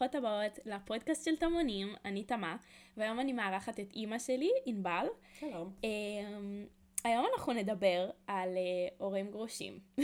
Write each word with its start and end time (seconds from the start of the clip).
ברוכות 0.00 0.14
הבאות 0.14 0.58
לפודקאסט 0.64 1.24
של 1.24 1.36
תמונים, 1.36 1.94
אני 2.04 2.24
תמה, 2.24 2.56
והיום 2.96 3.20
אני 3.20 3.32
מארחת 3.32 3.80
את 3.80 3.92
אימא 3.92 4.18
שלי, 4.18 4.50
ענבל. 4.66 5.06
שלום. 5.38 5.72
אמ, 5.84 6.66
היום 7.04 7.26
אנחנו 7.34 7.52
נדבר 7.52 8.10
על 8.26 8.48
אה, 8.56 8.88
הורים 8.98 9.30
גרושים. 9.30 9.78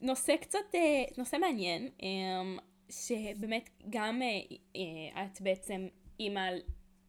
נושא 0.00 0.36
קצת, 0.36 0.58
אה, 0.74 0.80
נושא 1.18 1.36
מעניין, 1.36 1.88
אמ, 2.02 2.58
שבאמת 2.90 3.70
גם 3.90 4.22
אה, 4.22 5.24
את 5.24 5.40
בעצם 5.40 5.88
אימא 6.20 6.50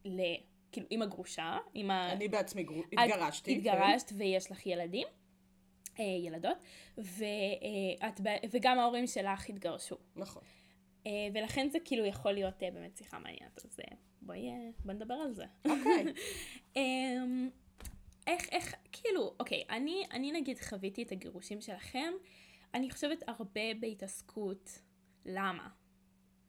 ל... 0.06 0.22
כאילו 0.72 0.88
אימא 0.92 1.06
גרושה, 1.06 1.58
אימא... 1.76 2.12
אני 2.12 2.28
בעצמי 2.28 2.64
גרו- 2.64 2.84
התגרשתי. 2.92 3.62
כן. 3.64 3.76
התגרשת 3.76 4.12
ויש 4.18 4.52
לך 4.52 4.66
ילדים, 4.66 5.08
ילדות, 6.00 6.58
ואת, 6.98 8.22
וגם 8.52 8.80
ההורים 8.80 9.08
שלך 9.08 9.50
התגרשו. 9.50 9.96
כן, 9.98 10.22
נכון. 10.22 10.44
אה, 11.06 11.12
ולכן 11.34 11.70
זה 11.70 11.78
כאילו 11.86 12.06
יכול 12.06 12.32
להיות 12.32 12.64
אה, 12.64 12.72
באמת 12.72 12.98
שיחה 12.98 13.20
מעניינת, 13.20 13.66
אז 13.66 13.80
אה, 13.80 13.96
בואי, 14.22 14.50
בואי 14.86 14.96
נדבר 14.96 15.14
על 15.14 15.34
זה. 15.34 15.46
אוקיי. 15.66 16.06
אמ, 16.76 17.50
איך, 18.28 18.50
איך, 18.52 18.76
כאילו, 18.92 19.36
אוקיי, 19.40 19.64
אני, 19.70 20.04
אני 20.12 20.32
נגיד 20.32 20.60
חוויתי 20.60 21.04
את 21.04 21.12
הגירושים 21.12 21.62
שלכם, 21.62 22.14
אני 22.74 22.92
חושבת 22.92 23.24
הרבה 23.28 23.62
בהתעסקות, 23.80 24.80
למה? 25.26 25.68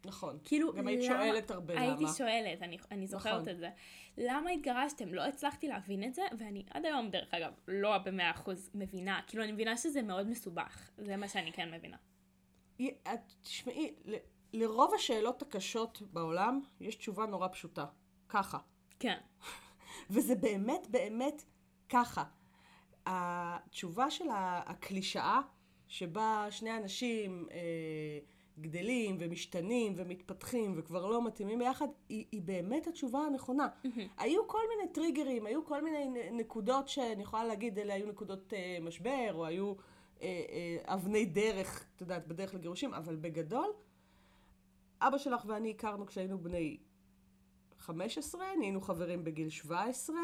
נכון. 0.07 0.39
כאילו, 0.45 0.73
גם 0.73 0.87
היית 0.87 1.01
למה- 1.11 1.19
שואלת 1.25 1.51
הרבה 1.51 1.75
למה. 1.75 1.83
הייתי 1.85 2.05
שואלת, 2.19 2.63
אני, 2.63 2.77
אני 2.91 3.07
זוכרת 3.07 3.33
נכון. 3.41 3.49
את 3.49 3.59
זה. 3.59 3.71
למה 4.19 4.51
התגרשתם? 4.51 5.15
לא 5.15 5.25
הצלחתי 5.27 5.69
להבין 5.69 6.05
את 6.05 6.15
זה, 6.15 6.23
ואני 6.39 6.65
עד 6.71 6.85
היום, 6.87 7.11
דרך 7.11 7.35
אגב, 7.35 7.53
לא 7.69 7.99
במאה 7.99 8.31
אחוז 8.31 8.71
מבינה. 8.75 9.21
כאילו, 9.27 9.45
אני 9.45 9.53
מבינה 9.53 9.77
שזה 9.77 10.03
מאוד 10.03 10.27
מסובך. 10.27 10.91
זה 10.99 11.17
מה 11.17 11.29
שאני 11.29 11.53
כן 11.53 11.75
מבינה. 11.75 11.97
את- 12.83 13.33
תשמעי, 13.43 13.95
לרוב 14.53 14.95
השאלות 14.95 15.43
הקשות 15.43 16.03
בעולם 16.13 16.61
יש 16.81 16.97
תשובה 16.97 17.27
נורא 17.27 17.49
פשוטה. 17.49 17.87
ככה. 18.29 18.59
כן. 18.99 19.19
וזה 20.11 20.35
באמת 20.35 20.87
באמת 20.91 21.43
ככה. 21.89 22.25
התשובה 23.07 24.11
של 24.11 24.25
הקלישאה, 24.31 25.41
שבה 25.89 26.47
שני 26.51 26.77
אנשים 26.77 27.49
אה, 27.51 27.59
גדלים 28.61 29.17
ומשתנים 29.21 29.93
ומתפתחים 29.97 30.75
וכבר 30.77 31.07
לא 31.07 31.25
מתאימים 31.25 31.59
ביחד, 31.59 31.89
היא, 32.09 32.25
היא 32.33 32.43
באמת 32.43 32.87
התשובה 32.87 33.19
הנכונה. 33.19 33.69
היו 34.19 34.49
כל 34.49 34.63
מיני 34.77 34.93
טריגרים, 34.93 35.47
היו 35.47 35.65
כל 35.65 35.85
מיני 35.85 36.31
נקודות 36.33 36.89
שאני 36.89 37.23
יכולה 37.23 37.45
להגיד, 37.45 37.79
אלה 37.79 37.95
היו 37.95 38.07
נקודות 38.07 38.53
אה, 38.53 38.79
משבר, 38.81 39.31
או 39.35 39.47
היו 39.47 39.75
אה, 40.23 40.27
אה, 40.27 40.95
אבני 40.95 41.25
דרך, 41.25 41.87
את 41.97 42.01
יודעת, 42.01 42.27
בדרך 42.27 42.55
לגירושים, 42.55 42.95
אבל 42.95 43.17
בגדול, 43.17 43.73
אבא 45.01 45.19
שלך 45.19 45.45
ואני 45.47 45.71
הכרנו 45.71 46.07
כשהיינו 46.07 46.39
בני 46.39 46.79
15, 47.79 48.45
נהיינו 48.59 48.81
חברים 48.81 49.25
בגיל 49.25 49.49
17, 49.49 50.17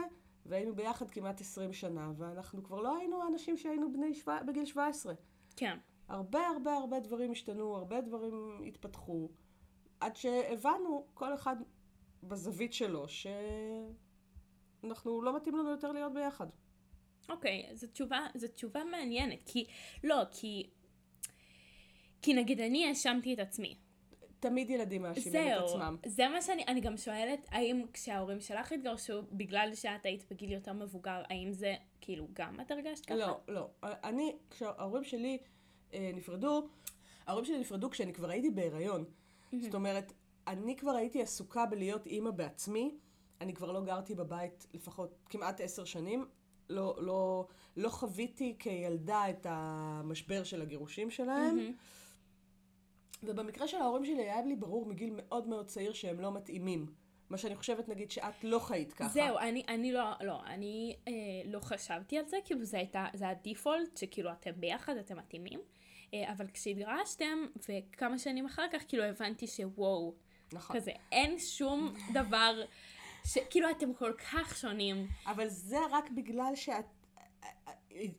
והיינו 0.46 0.74
ביחד 0.74 1.10
כמעט 1.10 1.40
20 1.40 1.72
שנה, 1.72 2.12
ואנחנו 2.16 2.64
כבר 2.64 2.80
לא 2.80 2.96
היינו 2.96 3.22
האנשים 3.22 3.56
שהיינו 3.56 3.92
בני 3.92 4.14
שבע, 4.14 4.42
בגיל 4.42 4.64
17. 4.64 5.14
כן. 5.56 5.78
הרבה 6.08 6.48
הרבה 6.48 6.74
הרבה 6.76 7.00
דברים 7.00 7.30
השתנו, 7.32 7.76
הרבה 7.76 8.00
דברים 8.00 8.62
התפתחו, 8.66 9.28
עד 10.00 10.16
שהבנו, 10.16 11.06
כל 11.14 11.34
אחד 11.34 11.56
בזווית 12.22 12.72
שלו, 12.72 13.06
שאנחנו 14.82 15.22
לא 15.22 15.36
מתאים 15.36 15.56
לנו 15.56 15.70
יותר 15.70 15.92
להיות 15.92 16.12
ביחד. 16.12 16.46
אוקיי, 17.28 17.70
זו 17.74 17.86
תשובה, 17.86 18.20
זו 18.34 18.48
תשובה 18.48 18.84
מעניינת. 18.84 19.38
כי, 19.46 19.64
לא, 20.04 20.22
כי... 20.30 20.70
כי 22.22 22.34
נגיד 22.34 22.60
אני 22.60 22.86
האשמתי 22.86 23.34
את 23.34 23.38
עצמי. 23.38 23.78
תמיד 24.42 24.70
ילדים 24.70 25.02
מאשימים 25.02 25.52
את 25.52 25.62
עצמם. 25.64 25.96
זה 26.06 26.28
מה 26.28 26.42
שאני, 26.42 26.64
אני 26.68 26.80
גם 26.80 26.96
שואלת, 26.96 27.46
האם 27.50 27.82
כשההורים 27.92 28.40
שלך 28.40 28.72
התגרשו, 28.72 29.22
בגלל 29.32 29.70
שאת 29.74 30.06
היית 30.06 30.24
בגיל 30.30 30.52
יותר 30.52 30.72
מבוגר, 30.72 31.22
האם 31.28 31.52
זה, 31.52 31.74
כאילו, 32.00 32.28
גם 32.32 32.60
את 32.60 32.70
הרגשת 32.70 33.06
ככה? 33.06 33.16
לא, 33.16 33.40
לא. 33.48 33.68
אני, 33.82 34.36
כשההורים 34.50 35.04
שלי 35.04 35.38
אה, 35.94 36.10
נפרדו, 36.14 36.68
ההורים 37.26 37.44
שלי 37.44 37.58
נפרדו 37.58 37.90
כשאני 37.90 38.12
כבר 38.12 38.30
הייתי 38.30 38.50
בהיריון. 38.50 39.04
זאת 39.60 39.74
אומרת, 39.74 40.12
אני 40.46 40.76
כבר 40.76 40.92
הייתי 40.92 41.22
עסוקה 41.22 41.66
בלהיות 41.66 42.06
אימא 42.06 42.30
בעצמי. 42.30 42.94
אני 43.40 43.54
כבר 43.54 43.72
לא 43.72 43.80
גרתי 43.80 44.14
בבית 44.14 44.66
לפחות 44.74 45.18
כמעט 45.30 45.60
עשר 45.60 45.84
שנים. 45.84 46.24
לא, 46.70 46.96
לא, 46.98 47.46
לא 47.76 47.88
חוויתי 47.88 48.56
כילדה 48.58 49.30
את 49.30 49.46
המשבר 49.50 50.44
של 50.44 50.62
הגירושים 50.62 51.10
שלהם. 51.10 51.58
ובמקרה 53.22 53.68
של 53.68 53.76
ההורים 53.76 54.04
שלי 54.04 54.22
היה 54.22 54.42
לי 54.42 54.56
ברור 54.56 54.86
מגיל 54.86 55.10
מאוד 55.16 55.48
מאוד 55.48 55.66
צעיר 55.66 55.92
שהם 55.92 56.20
לא 56.20 56.32
מתאימים. 56.32 56.86
מה 57.30 57.38
שאני 57.38 57.56
חושבת, 57.56 57.88
נגיד, 57.88 58.10
שאת 58.10 58.44
לא 58.44 58.58
חיית 58.58 58.92
ככה. 58.92 59.08
זהו, 59.08 59.38
אני, 59.38 59.62
אני 59.68 59.92
לא, 59.92 60.10
לא, 60.20 60.40
אני 60.46 60.96
אה, 61.08 61.12
לא 61.44 61.60
חשבתי 61.60 62.18
על 62.18 62.26
זה, 62.26 62.36
כאילו 62.44 62.64
זה 62.64 62.76
הייתה, 62.76 63.06
זה 63.14 63.28
הדיפולט, 63.28 63.96
שכאילו 63.96 64.32
אתם 64.32 64.50
ביחד, 64.56 64.96
אתם 64.96 65.16
מתאימים, 65.16 65.60
אה, 66.14 66.32
אבל 66.32 66.46
כשהתגרשתם, 66.54 67.46
וכמה 67.68 68.18
שנים 68.18 68.46
אחר 68.46 68.66
כך, 68.72 68.82
כאילו 68.88 69.04
הבנתי 69.04 69.46
שוואו, 69.46 70.14
נכון. 70.52 70.76
כזה, 70.76 70.90
אין 71.12 71.38
שום 71.38 71.94
דבר, 72.12 72.62
שכאילו 73.26 73.70
אתם 73.70 73.94
כל 73.94 74.12
כך 74.12 74.56
שונים. 74.56 75.06
אבל 75.26 75.48
זה 75.48 75.78
רק 75.90 76.10
בגלל 76.10 76.52
שאת 76.54 76.84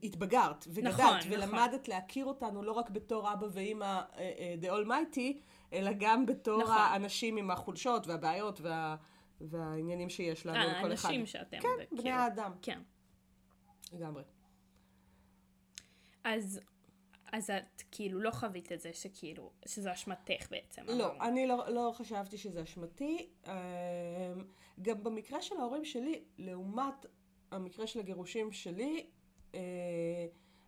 התבגרת 0.03 0.66
וגדלת 0.67 0.94
נכון, 0.94 1.17
ולמדת 1.29 1.88
להכיר 1.88 2.25
אותנו 2.25 2.63
לא 2.63 2.72
רק 2.72 2.89
בתור 2.89 3.34
אבא 3.34 3.47
ואימא 3.51 4.01
אה, 4.17 4.56
The 4.61 4.66
Almighty, 4.66 5.38
אלא 5.73 5.91
גם 6.00 6.25
בתור 6.25 6.61
נכון. 6.63 6.75
האנשים 6.78 7.38
עם 7.38 7.51
החולשות 7.51 8.07
והבעיות 8.07 8.61
וה, 8.61 8.95
והעניינים 9.41 10.09
שיש 10.09 10.45
לנו 10.45 10.57
אה, 10.57 10.79
לכל 10.79 10.94
אחד. 10.94 11.09
האנשים 11.09 11.25
שאתם, 11.25 11.59
כן, 11.59 11.67
וכאילו- 11.79 12.01
בני 12.01 12.11
האדם, 12.11 12.51
כן. 12.61 12.81
לגמרי. 13.94 14.23
אז, 16.23 16.59
אז 17.31 17.50
את 17.50 17.84
כאילו 17.91 18.19
לא 18.19 18.31
חווית 18.31 18.72
את 18.72 18.81
זה 18.81 18.94
שכאילו, 18.94 19.51
שזה 19.66 19.94
אשמתך 19.94 20.47
בעצם. 20.51 20.81
לא, 20.88 20.94
אמרנו. 20.94 21.22
אני 21.22 21.47
לא, 21.47 21.69
לא 21.69 21.94
חשבתי 21.95 22.38
שזה 22.38 22.63
אשמתי. 22.63 23.29
אה, 23.47 23.53
גם 24.81 25.03
במקרה 25.03 25.41
של 25.41 25.55
ההורים 25.57 25.85
שלי, 25.85 26.23
לעומת 26.38 27.05
המקרה 27.51 27.88
של 27.88 28.00
הגירושים 28.00 28.51
שלי, 28.51 29.05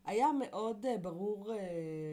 היה 0.05 0.27
מאוד 0.39 0.85
אה, 0.85 0.97
ברור, 0.97 1.51
אה, 1.51 1.57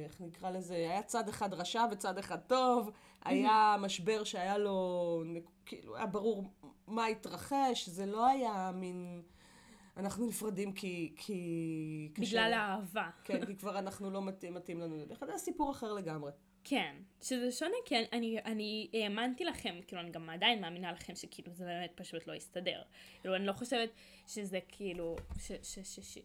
איך 0.05 0.21
נקרא 0.21 0.50
לזה, 0.50 0.75
היה 0.75 1.03
צד 1.03 1.28
אחד 1.28 1.55
רשע 1.55 1.87
וצד 1.93 2.19
אחד 2.19 2.38
טוב, 2.38 2.91
היה 3.25 3.77
משבר 3.78 4.25
שהיה 4.25 4.59
לו, 4.59 5.22
כאילו, 5.66 5.97
היה 5.97 6.06
ברור 6.06 6.44
מה 6.87 7.06
התרחש, 7.06 7.88
זה 7.88 8.06
לא 8.06 8.27
היה 8.27 8.71
מין, 8.75 9.22
אנחנו 9.97 10.27
נפרדים 10.27 10.72
כי... 10.72 11.15
כי 11.16 12.12
קשה 12.15 12.31
בגלל 12.31 12.50
לנו." 12.50 12.56
האהבה. 12.56 13.10
כן, 13.25 13.47
כי 13.47 13.56
כבר 13.56 13.78
אנחנו 13.78 14.10
לא 14.10 14.22
מתאים, 14.22 14.54
מתאים 14.54 14.81
לנו 14.81 14.97
ביחד, 15.09 15.27
זה 15.27 15.39
סיפור 15.39 15.71
אחר 15.71 15.93
לגמרי. 15.93 16.33
כן, 16.65 16.95
שזה 17.23 17.53
שונה, 17.53 17.77
כי 17.84 17.95
אני, 18.12 18.39
אני, 18.45 18.89
האמנתי 18.95 19.45
לכם, 19.45 19.81
כאילו, 19.87 20.03
אני 20.03 20.11
גם 20.11 20.31
עדיין 20.31 20.61
מאמינה 20.61 20.93
לכם 20.93 21.15
שכאילו 21.15 21.53
זה 21.53 21.65
באמת 21.65 21.93
פשוט 21.95 22.27
לא 22.27 22.33
יסתדר. 22.33 22.83
כאילו, 23.21 23.37
אני 23.37 23.47
לא 23.47 23.53
חושבת 23.53 23.91
שזה 24.28 24.59
כאילו, 24.69 25.17
ש... 25.39 25.53
ש, 25.62 25.78
ש, 25.78 26.01
ש... 26.01 26.19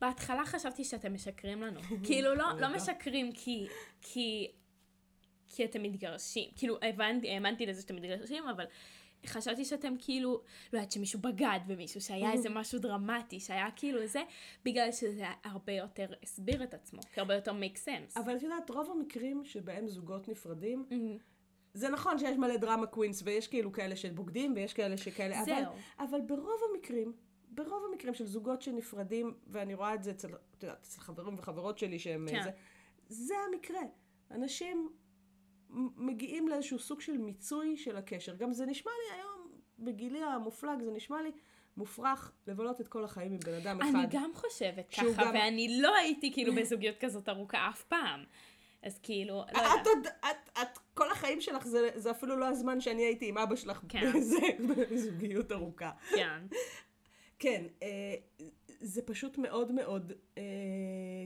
בהתחלה 0.00 0.46
חשבתי 0.46 0.84
שאתם 0.84 1.14
משקרים 1.14 1.62
לנו. 1.62 1.80
כאילו, 2.06 2.34
לא, 2.34 2.44
לא. 2.60 2.68
משקרים 2.76 3.32
כי, 3.32 3.66
כי, 4.02 4.50
כי 5.46 5.64
אתם 5.64 5.82
מתגרשים. 5.82 6.50
כאילו, 6.56 6.78
הבנתי, 6.82 7.30
האמנתי 7.30 7.66
לזה 7.66 7.80
שאתם 7.80 7.96
מתגרשים, 7.96 8.48
אבל 8.48 8.64
חשבתי 9.26 9.64
שאתם 9.64 9.94
כאילו, 9.98 10.30
לא 10.72 10.78
יודעת, 10.78 10.92
שמישהו 10.92 11.20
בגד 11.20 11.60
במישהו, 11.66 12.00
שהיה 12.00 12.32
איזה 12.32 12.48
משהו 12.48 12.78
דרמטי, 12.78 13.40
שהיה 13.40 13.68
כאילו 13.76 14.06
זה, 14.06 14.22
בגלל 14.64 14.92
שזה 14.92 15.24
הרבה 15.44 15.72
יותר 15.72 16.06
הסביר 16.22 16.62
את 16.64 16.74
עצמו, 16.74 17.00
כי 17.14 17.20
הרבה 17.20 17.34
יותר 17.34 17.52
make 17.52 17.76
sense. 17.76 18.20
אבל 18.20 18.36
את 18.36 18.42
יודעת, 18.42 18.70
רוב 18.70 18.90
המקרים 18.90 19.44
שבהם 19.44 19.88
זוגות 19.88 20.28
נפרדים, 20.28 20.86
זה 21.74 21.88
נכון 21.88 22.18
שיש 22.18 22.36
מלא 22.36 22.56
דרמה 22.56 22.86
קווינס, 22.86 23.22
ויש 23.24 23.48
כאילו 23.48 23.72
כאלה 23.72 23.96
שבוגדים, 23.96 24.52
ויש 24.56 24.72
כאלה 24.72 24.96
שכאלה, 24.96 25.38
אבל, 25.38 25.44
זהו. 25.44 25.74
אבל 25.98 26.20
ברוב 26.20 26.60
המקרים, 26.70 27.12
ברוב 27.48 27.82
המקרים 27.90 28.14
של 28.14 28.26
זוגות 28.26 28.62
שנפרדים, 28.62 29.34
ואני 29.46 29.74
רואה 29.74 29.94
את 29.94 30.02
זה 30.02 30.10
אצל, 30.10 30.28
את 30.34 30.62
יודעת, 30.62 30.78
אצל 30.82 31.00
חברים 31.00 31.34
וחברות 31.38 31.78
שלי 31.78 31.98
שהם... 31.98 32.26
כן. 32.30 32.42
זה, 32.42 32.50
זה 33.08 33.34
המקרה. 33.48 33.80
אנשים 34.30 34.88
מגיעים 35.96 36.48
לאיזשהו 36.48 36.78
סוג 36.78 37.00
של 37.00 37.18
מיצוי 37.18 37.76
של 37.76 37.96
הקשר. 37.96 38.34
גם 38.34 38.52
זה 38.52 38.66
נשמע 38.66 38.92
לי 39.04 39.16
היום, 39.20 39.50
בגילי 39.78 40.22
המופלג, 40.22 40.82
זה 40.82 40.90
נשמע 40.90 41.22
לי 41.22 41.30
מופרך 41.76 42.32
לבלות 42.46 42.80
את 42.80 42.88
כל 42.88 43.04
החיים 43.04 43.32
עם 43.32 43.38
בן 43.38 43.54
אדם 43.54 43.80
אחד. 43.82 43.90
אני 43.94 44.06
גם 44.10 44.30
חושבת 44.34 44.90
ככה, 44.90 45.24
גם- 45.24 45.34
ואני 45.34 45.80
לא 45.80 45.94
הייתי 45.94 46.32
כאילו 46.32 46.54
בזוגיות 46.54 46.96
כזאת 47.00 47.28
ארוכה 47.28 47.68
אף 47.68 47.82
פעם. 47.82 48.24
אז 48.82 48.98
כאילו, 49.02 49.34
לא 49.34 49.42
את, 49.44 49.48
יודעת. 49.56 49.86
עוד, 49.86 50.06
את, 50.06 50.50
את, 50.62 50.78
כל 50.94 51.10
החיים 51.12 51.40
שלך 51.40 51.66
זה, 51.66 51.88
זה 51.94 52.10
אפילו 52.10 52.36
לא 52.36 52.46
הזמן 52.46 52.80
שאני 52.80 53.02
הייתי 53.02 53.28
עם 53.28 53.38
אבא 53.38 53.56
שלך 53.56 53.80
כן. 53.88 54.12
בזוגיות 54.90 55.52
ארוכה. 55.52 55.90
כן. 56.14 56.40
כן, 57.38 57.64
אה, 57.82 58.14
זה 58.80 59.02
פשוט 59.02 59.38
מאוד 59.38 59.72
מאוד 59.72 60.12
אה, 60.38 60.42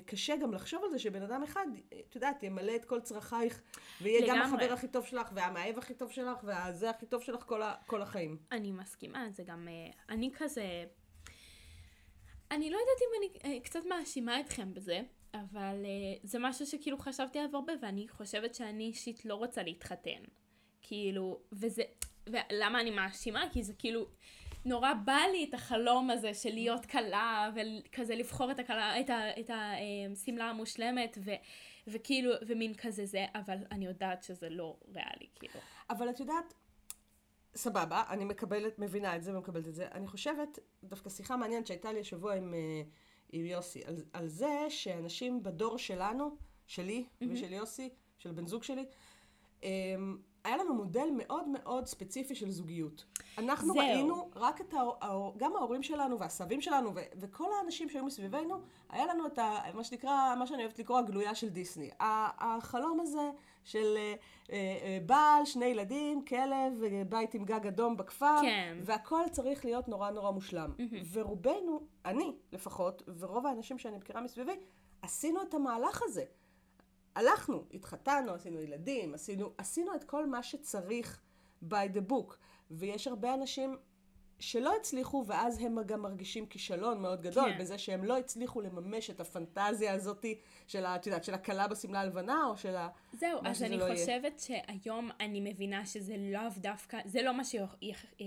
קשה 0.07 0.37
גם 0.37 0.55
לחשוב 0.55 0.85
על 0.85 0.91
זה 0.91 0.99
שבן 0.99 1.23
אדם 1.23 1.43
אחד, 1.43 1.67
את 2.09 2.15
יודעת, 2.15 2.43
ימלא 2.43 2.77
את 2.77 2.85
כל 2.85 3.01
צרכייך, 3.01 3.63
ויהיה 4.03 4.21
גם 4.29 4.37
לגמרי. 4.37 4.65
החבר 4.65 4.73
הכי 4.73 4.89
טוב 4.89 5.07
שלך, 5.07 5.31
והמאהב 5.35 5.79
הכי 5.79 5.95
טוב 5.95 6.11
שלך, 6.11 6.39
והזה 6.45 6.91
הכי 6.91 7.07
טוב 7.07 7.23
שלך 7.23 7.43
כל, 7.43 7.63
ה, 7.63 7.75
כל 7.87 8.03
החיים. 8.03 8.39
אני 8.53 8.73
מסכימה, 8.73 9.27
זה 9.31 9.43
גם... 9.43 9.69
אה, 9.69 10.15
אני 10.15 10.31
כזה... 10.35 10.85
אני 12.51 12.71
לא 12.71 12.77
יודעת 12.77 13.03
אם 13.03 13.09
אני 13.19 13.55
אה, 13.55 13.61
קצת 13.61 13.81
מאשימה 13.89 14.41
אתכם 14.41 14.75
בזה, 14.75 15.01
אבל 15.35 15.85
אה, 15.85 16.19
זה 16.23 16.39
משהו 16.39 16.67
שכאילו 16.67 16.99
חשבתי 16.99 17.39
עליו 17.39 17.57
הרבה, 17.57 17.73
ואני 17.83 18.09
חושבת 18.09 18.55
שאני 18.55 18.85
אישית 18.85 19.25
לא 19.25 19.35
רוצה 19.35 19.63
להתחתן. 19.63 20.23
כאילו, 20.83 21.41
וזה... 21.53 21.83
ולמה 22.27 22.81
אני 22.81 22.91
מאשימה? 22.91 23.45
כי 23.53 23.63
זה 23.63 23.73
כאילו... 23.79 24.07
נורא 24.65 24.95
בא 24.95 25.19
לי 25.33 25.47
את 25.49 25.55
החלום 25.55 26.11
הזה 26.11 26.35
של 26.35 26.55
להיות 26.55 26.87
כלה, 26.87 27.51
וכזה 27.55 28.15
לבחור 28.15 28.51
את 28.51 28.59
הכלה, 28.59 29.01
את 29.41 29.51
השמלה 29.51 30.45
המושלמת, 30.45 31.19
ו, 31.25 31.31
וכאילו, 31.87 32.33
ומין 32.47 32.75
כזה 32.75 33.07
זה, 33.07 33.27
אבל 33.35 33.59
אני 33.71 33.87
יודעת 33.87 34.23
שזה 34.23 34.49
לא 34.49 34.77
ריאלי, 34.95 35.27
כאילו. 35.35 35.61
אבל 35.91 36.11
את 36.11 36.21
יודעת, 36.21 36.55
סבבה, 37.55 38.03
אני 38.11 38.25
מקבלת, 38.25 38.79
מבינה 38.79 39.17
את 39.17 39.23
זה 39.23 39.37
ומקבלת 39.37 39.69
את 39.69 39.75
זה. 39.75 39.89
אני 39.93 40.07
חושבת, 40.07 40.59
דווקא 40.85 41.11
שיחה 41.11 41.37
מעניינת 41.37 41.67
שהייתה 41.67 41.93
לי 41.93 42.01
השבוע 42.01 42.35
עם, 42.35 42.55
אה, 42.55 42.83
עם 43.33 43.47
יוסי, 43.47 43.85
על, 43.85 43.97
על 44.13 44.29
זה 44.29 44.67
שאנשים 44.69 45.43
בדור 45.43 45.79
שלנו, 45.79 46.37
שלי 46.67 47.05
ושל 47.31 47.53
יוסי, 47.53 47.91
של 48.19 48.33
בן 48.33 48.47
זוג 48.47 48.63
שלי, 48.63 48.85
אה, 49.65 49.71
היה 50.45 50.57
לנו 50.57 50.75
מודל 50.75 51.09
מאוד 51.17 51.49
מאוד 51.49 51.87
ספציפי 51.87 52.35
של 52.35 52.51
זוגיות. 52.51 53.05
אנחנו 53.39 53.73
זהו. 53.73 53.83
ראינו 53.83 54.31
רק 54.37 54.61
את 54.61 54.75
ה... 54.75 55.07
גם 55.37 55.57
ההורים 55.57 55.83
שלנו 55.83 56.19
והסבים 56.19 56.61
שלנו 56.61 56.95
ו- 56.95 57.01
וכל 57.21 57.49
האנשים 57.59 57.89
שהיו 57.89 58.05
מסביבנו, 58.05 58.61
היה 58.91 59.07
לנו 59.07 59.27
את 59.27 59.39
ה... 59.39 59.59
מה 59.75 59.85
שנקרא, 59.85 60.35
מה 60.39 60.47
שאני 60.47 60.63
אוהבת 60.63 60.79
לקרוא 60.79 60.99
הגלויה 60.99 61.35
של 61.35 61.49
דיסני. 61.49 61.91
החלום 62.01 63.01
הזה 63.01 63.31
של 63.65 63.97
אה, 63.97 64.15
אה, 64.53 64.99
בעל, 65.07 65.45
שני 65.45 65.65
ילדים, 65.65 66.25
כלב, 66.25 66.83
אה, 66.83 67.03
בית 67.09 67.35
עם 67.35 67.45
גג 67.45 67.67
אדום 67.67 67.97
בכפר, 67.97 68.37
כן. 68.43 68.79
והכל 68.83 69.23
צריך 69.31 69.65
להיות 69.65 69.89
נורא 69.89 70.11
נורא 70.11 70.31
מושלם. 70.31 70.73
ורובנו, 71.13 71.81
אני 72.05 72.37
לפחות, 72.53 73.03
ורוב 73.19 73.47
האנשים 73.47 73.79
שאני 73.79 73.97
מכירה 73.97 74.21
מסביבי, 74.21 74.57
עשינו 75.03 75.43
את 75.43 75.55
המהלך 75.55 76.01
הזה. 76.05 76.25
הלכנו, 77.15 77.65
התחתנו, 77.73 78.33
עשינו 78.33 78.61
ילדים, 78.61 79.15
עשינו, 79.15 79.51
עשינו 79.59 79.95
את 79.95 80.05
כל 80.05 80.27
מה 80.27 80.43
שצריך 80.43 81.21
by 81.71 81.97
the 81.97 82.11
book. 82.11 82.35
ויש 82.71 83.07
הרבה 83.07 83.35
אנשים 83.35 83.77
שלא 84.39 84.77
הצליחו, 84.77 85.25
ואז 85.27 85.59
הם 85.59 85.83
גם 85.87 86.03
מרגישים 86.03 86.47
כישלון 86.47 87.03
מאוד 87.03 87.23
גדול, 87.23 87.53
כן. 87.53 87.59
בזה 87.59 87.79
שהם 87.79 88.05
לא 88.05 88.19
הצליחו 88.19 88.61
לממש 88.61 89.11
את 89.11 89.21
הפנטזיה 89.21 89.95
הזאתי 89.95 90.39
של, 90.67 90.85
את 90.85 91.07
יודעת, 91.07 91.25
של 91.25 91.35
הכלה 91.35 91.69
בשמלה 91.69 92.01
הלבנה, 92.01 92.47
או 92.47 92.57
של 92.57 92.77
ה... 92.77 92.89
זהו, 93.13 93.41
אז 93.45 93.63
אני 93.63 93.77
לא 93.77 93.85
יהיה. 93.85 93.97
חושבת 93.97 94.41
שהיום 94.41 95.11
אני 95.21 95.41
מבינה 95.41 95.87
שזה 95.87 96.17
לאו 96.33 96.51
דווקא, 96.57 96.99
זה 97.05 97.23
לא 97.23 97.35
מה, 97.35 97.45
שיוכ... 97.45 97.75
אה, 97.85 98.27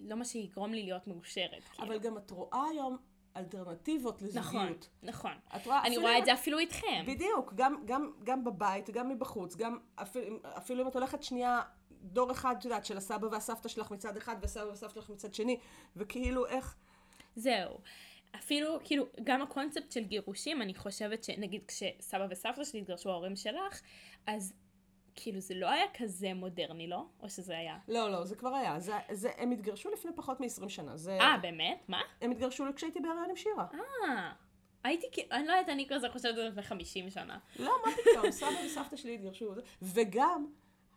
לא 0.00 0.16
מה 0.16 0.24
שיגרום 0.24 0.72
לי 0.72 0.82
להיות 0.82 1.06
מאושרת. 1.06 1.64
כאילו. 1.64 1.88
אבל 1.88 1.98
גם 1.98 2.18
את 2.18 2.30
רואה 2.30 2.68
היום 2.70 2.96
אלטרנטיבות 3.36 4.22
לזוגיות. 4.22 4.88
נכון, 5.02 5.32
נכון. 5.32 5.32
את 5.56 5.66
רואה, 5.66 5.82
אני 5.86 5.96
רואה 5.96 6.18
את 6.18 6.24
זה 6.24 6.32
אפילו 6.32 6.58
איתכם. 6.58 7.04
בדיוק, 7.06 7.52
גם, 7.54 7.82
גם, 7.84 8.10
גם 8.24 8.44
בבית, 8.44 8.90
גם 8.90 9.08
מבחוץ, 9.08 9.56
גם 9.56 9.78
אפילו, 9.94 10.36
אפילו 10.44 10.82
אם 10.82 10.88
את 10.88 10.94
הולכת 10.94 11.22
שנייה, 11.22 11.60
דור 12.04 12.32
אחד, 12.32 12.54
את 12.58 12.64
יודעת, 12.64 12.84
של 12.84 12.96
הסבא 12.96 13.26
והסבתא 13.26 13.68
שלך 13.68 13.90
מצד 13.90 14.16
אחד, 14.16 14.36
והסבא 14.40 14.64
והסבתא 14.64 14.94
שלך 14.94 15.10
מצד 15.10 15.34
שני, 15.34 15.58
וכאילו 15.96 16.46
איך, 16.46 16.76
זהו. 17.36 17.78
אפילו, 18.36 18.78
כאילו, 18.84 19.06
גם 19.24 19.42
הקונספט 19.42 19.92
של 19.92 20.04
גירושים, 20.04 20.62
אני 20.62 20.74
חושבת 20.74 21.24
שנגיד 21.24 21.62
כשסבא 21.68 22.26
וסבתא 22.30 22.64
שלי 22.64 22.80
התגרשו 22.80 23.10
ההורים 23.10 23.36
שלך, 23.36 23.80
אז 24.26 24.54
כאילו 25.14 25.40
זה 25.40 25.54
לא 25.54 25.70
היה 25.70 25.84
כזה 25.98 26.34
מודרני, 26.34 26.86
לא? 26.86 27.04
או 27.20 27.30
שזה 27.30 27.58
היה? 27.58 27.78
לא, 27.88 28.10
לא, 28.12 28.24
זה 28.24 28.36
כבר 28.36 28.54
היה, 28.54 28.80
זה, 28.80 28.92
זה, 29.12 29.30
הם 29.36 29.50
התגרשו 29.50 29.90
לפני 29.90 30.10
פחות 30.16 30.40
מ-20 30.40 30.68
שנה, 30.68 30.96
זה, 30.96 31.18
אה, 31.20 31.38
באמת? 31.42 31.84
מה? 31.88 32.00
הם 32.20 32.30
התגרשו 32.30 32.64
כשהייתי 32.76 33.00
בהריון 33.00 33.30
עם 33.30 33.36
שירה. 33.36 33.66
אה. 33.74 34.32
הייתי 34.84 35.06
כאילו, 35.12 35.28
אני 35.32 35.46
לא 35.46 35.52
יודעת, 35.52 35.68
אני 35.68 35.86
כזה 35.88 36.08
חושבת 36.10 36.30
על 36.30 36.36
זה 36.36 36.48
לפני 36.48 36.62
50 36.62 37.10
שנה. 37.10 37.38
לא, 37.58 37.72
מה 37.86 37.92
פתאום, 37.92 38.30
סבא 38.40 38.66
וסבתא 38.66 38.96
שלי 38.96 39.14
התגרשו, 39.14 39.54
וגם 39.82 40.46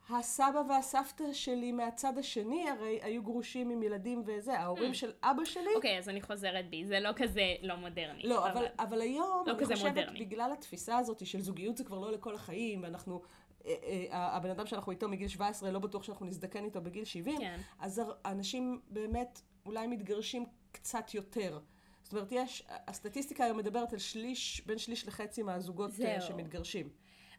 הסבא 0.10 0.62
והסבתא 0.70 1.34
שלי 1.34 1.72
מהצד 1.72 2.18
השני 2.18 2.70
הרי 2.70 3.00
היו 3.02 3.24
גרושים 3.24 3.70
עם 3.70 3.84
ילדים 3.84 4.24
וזה, 4.26 4.60
ההורים 4.60 4.94
של 4.94 5.12
אבא 5.24 5.46
שלי, 5.46 5.76
אוקיי, 5.76 5.98
אז 6.00 6.10
אני 6.10 6.22
חוזרת 6.22 6.70
בי, 6.70 6.86
זה 6.86 7.00
לא 7.00 7.10
כזה 7.16 7.56
לא 7.62 7.76
מודרני. 7.76 8.24
לא, 8.24 8.50
אבל, 8.50 8.66
אבל 8.80 9.02
היום, 9.02 9.44
לא 9.48 9.52
אני 9.52 9.66
חושבת, 9.66 9.88
מודרני. 9.88 10.20
בגלל 10.20 10.52
התפיסה 10.54 10.98
הזאת 10.98 11.26
של 11.26 11.42
זוגיות 11.42 11.78
זה 11.78 11.84
כבר 11.84 12.00
לא 12.00 12.12
לכל 12.12 12.36
החיים, 12.36 12.84
ואנחנו, 12.84 13.22
אה, 13.66 13.76
אה, 14.12 14.36
הבן 14.36 14.50
אדם 14.50 14.66
שאנחנו 14.66 14.92
איתו 14.92 15.10
מגיל 15.10 15.28
17, 15.28 15.72
לא 15.72 15.80
בטוח 15.80 16.04
שאנחנו 16.04 16.26
נזדקן 16.26 16.64
איתו 16.64 16.82
בגיל 16.82 17.06
70, 17.06 17.38
כן. 17.38 17.60
אז 17.80 18.02
אנשים 18.26 18.82
באמת 18.90 19.42
אולי 19.66 19.88
מתגרשים 19.88 20.46
קצת 20.72 21.14
יותר. 21.14 21.60
זאת 22.04 22.14
אומרת, 22.14 22.28
יש, 22.32 22.64
הסטטיסטיקה 22.70 23.44
היום 23.44 23.58
מדברת 23.58 23.94
על 23.94 24.00
שליש, 24.00 24.62
בין 24.66 24.78
שליש 24.78 25.08
לחצי 25.08 25.44
מהזוגות 25.44 25.90
אה, 25.90 25.96
זהו. 25.96 26.28
שמתגרשים. 26.28 26.90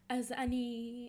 אז 0.09 0.33
אני... 0.33 1.09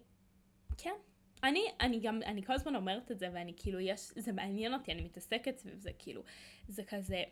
כן. 0.77 0.95
אני, 1.43 1.65
אני 1.79 1.99
גם, 1.99 2.21
אני 2.25 2.43
כל 2.43 2.53
הזמן 2.53 2.75
אומרת 2.75 3.11
את 3.11 3.19
זה, 3.19 3.29
ואני 3.33 3.53
כאילו, 3.57 3.79
יש, 3.79 4.11
זה 4.15 4.31
מעניין 4.31 4.73
אותי, 4.73 4.91
אני 4.91 5.01
מתעסקת 5.01 5.57
סביב 5.57 5.79
זה, 5.79 5.91
כאילו, 5.99 6.23
זה 6.67 6.83
כזה, 6.83 7.23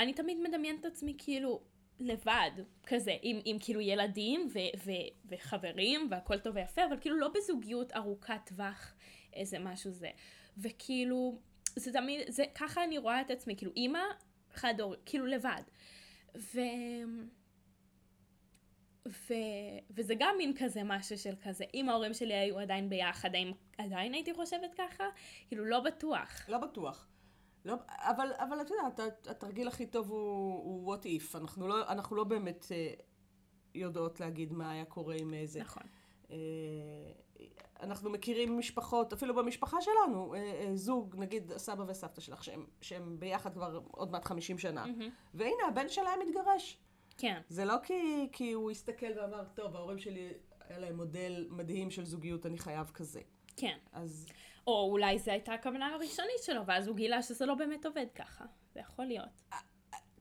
אני 0.00 0.12
תמיד 0.12 0.38
מדמיינת 0.40 0.80
את 0.80 0.84
עצמי 0.84 1.14
כאילו 1.18 1.60
לבד, 2.00 2.50
כזה, 2.86 3.16
עם, 3.22 3.40
עם 3.44 3.56
כאילו 3.60 3.80
ילדים 3.80 4.48
ו, 4.52 4.58
ו, 4.84 4.90
וחברים, 5.28 6.08
והכל 6.10 6.38
טוב 6.38 6.56
ויפה, 6.56 6.84
אבל 6.84 6.96
כאילו 7.00 7.16
לא 7.16 7.28
בזוגיות 7.28 7.92
ארוכת 7.92 8.40
טווח, 8.46 8.94
איזה 9.32 9.58
משהו 9.58 9.90
זה. 9.90 10.10
וכאילו, 10.58 11.38
זה 11.76 11.92
תמיד, 11.92 12.20
זה, 12.28 12.44
ככה 12.54 12.84
אני 12.84 12.98
רואה 12.98 13.20
את 13.20 13.30
עצמי, 13.30 13.56
כאילו, 13.56 13.72
אימא, 13.76 14.02
חד 14.54 14.80
הורי, 14.80 14.96
כאילו 15.06 15.26
לבד. 15.26 15.62
ו... 16.36 16.60
ו... 19.08 19.34
וזה 19.90 20.14
גם 20.18 20.34
מין 20.38 20.52
כזה 20.58 20.80
משהו 20.84 21.18
של 21.18 21.34
כזה, 21.44 21.64
אם 21.74 21.88
ההורים 21.88 22.14
שלי 22.14 22.34
היו 22.34 22.58
עדיין 22.58 22.88
ביחד, 22.88 23.34
האם 23.34 23.52
עדיין 23.78 24.12
הייתי 24.14 24.34
חושבת 24.34 24.74
ככה? 24.78 25.04
כאילו, 25.48 25.64
לא 25.64 25.80
בטוח. 25.80 26.28
לא 26.48 26.58
בטוח. 26.58 27.06
לא, 27.64 27.74
אבל, 27.88 28.30
אבל 28.36 28.60
את 28.60 28.70
יודעת, 28.70 29.00
הת- 29.00 29.26
התרגיל 29.26 29.68
הכי 29.68 29.86
טוב 29.86 30.10
הוא, 30.10 30.18
הוא 30.64 30.94
what 30.96 31.00
if. 31.04 31.38
אנחנו 31.38 31.68
לא, 31.68 31.88
אנחנו 31.88 32.16
לא 32.16 32.24
באמת 32.24 32.66
אה, 32.72 32.92
יודעות 33.74 34.20
להגיד 34.20 34.52
מה 34.52 34.70
היה 34.70 34.84
קורה 34.84 35.14
עם 35.18 35.34
איזה. 35.34 35.60
נכון. 35.60 35.82
אה, 36.30 36.36
אנחנו 37.80 38.10
מכירים 38.10 38.58
משפחות, 38.58 39.12
אפילו 39.12 39.34
במשפחה 39.34 39.76
שלנו, 39.80 40.34
אה, 40.34 40.38
אה, 40.38 40.70
זוג, 40.76 41.16
נגיד 41.18 41.52
הסבא 41.52 41.84
וסבתא 41.88 42.20
שלך, 42.20 42.44
שהם, 42.44 42.66
שהם 42.80 43.16
ביחד 43.20 43.54
כבר 43.54 43.80
עוד 43.90 44.10
מעט 44.12 44.24
50 44.24 44.58
שנה, 44.58 44.84
והנה 45.34 45.62
הבן 45.68 45.88
שלהם 45.88 46.18
מתגרש. 46.28 46.78
כן. 47.20 47.40
זה 47.48 47.64
לא 47.64 47.74
כי, 47.82 48.28
כי 48.32 48.52
הוא 48.52 48.70
הסתכל 48.70 49.06
ואמר, 49.16 49.44
טוב, 49.54 49.76
ההורים 49.76 49.98
שלי, 49.98 50.32
היה 50.68 50.78
להם 50.78 50.96
מודל 50.96 51.46
מדהים 51.50 51.90
של 51.90 52.04
זוגיות, 52.04 52.46
אני 52.46 52.58
חייב 52.58 52.90
כזה. 52.94 53.20
כן. 53.56 53.76
אז 53.92 54.26
או 54.66 54.88
אולי 54.90 55.18
זו 55.18 55.30
הייתה 55.30 55.52
הכוונה 55.52 55.86
הראשונית 55.86 56.42
שלו, 56.42 56.66
ואז 56.66 56.88
הוא 56.88 56.96
גילה 56.96 57.22
שזה 57.22 57.46
לא 57.46 57.54
באמת 57.54 57.86
עובד 57.86 58.06
ככה. 58.14 58.44
זה 58.74 58.80
יכול 58.80 59.04
להיות. 59.04 59.42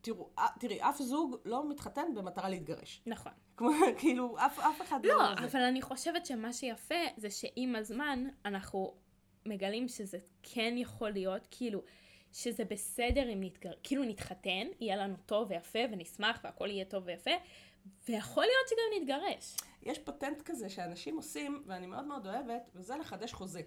תראו, 0.02 0.30
אה, 0.40 0.46
תראי, 0.60 0.82
אף 0.82 1.02
זוג 1.02 1.36
לא 1.46 1.70
מתחתן 1.70 2.16
במטרה 2.16 2.50
להתגרש. 2.50 3.02
נכון. 3.06 3.32
כמו, 3.58 3.70
כאילו, 4.00 4.36
אף, 4.46 4.60
אף 4.60 4.82
אחד 4.82 5.06
לא... 5.06 5.18
לא, 5.18 5.36
זה. 5.40 5.46
אבל 5.46 5.64
אני 5.64 5.82
חושבת 5.82 6.26
שמה 6.26 6.54
שיפה 6.54 6.96
זה 7.18 7.30
שעם 7.30 7.76
הזמן 7.76 8.28
אנחנו 8.46 8.96
מגלים 9.46 9.88
שזה 9.88 10.18
כן 10.44 10.74
יכול 10.78 11.10
להיות, 11.10 11.48
כאילו, 11.52 11.82
שזה 12.32 12.66
בסדר 12.66 13.34
אם 13.34 13.44
נתגר... 13.44 13.72
כאילו 13.84 14.04
נתחתן, 14.04 14.68
יהיה 14.80 14.96
לנו 14.96 15.16
טוב 15.26 15.48
ויפה 15.52 15.80
ונשמח 15.92 16.40
והכל 16.44 16.70
יהיה 16.70 16.86
טוב 16.86 17.04
ויפה, 17.06 17.32
ויכול 18.10 18.44
להיות 18.44 18.68
שגם 18.70 19.02
נתגרש. 19.02 19.58
יש 19.84 20.00
פטנט 20.00 20.42
כזה 20.42 20.70
שאנשים 20.70 21.18
עושים, 21.18 21.64
ואני 21.66 21.88
מאוד 21.88 22.06
מאוד 22.06 22.28
אוהבת, 22.28 22.70
וזה 22.76 22.96
לחדש 22.96 23.34
חוזה. 23.34 23.62